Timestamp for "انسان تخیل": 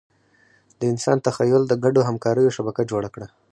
0.91-1.63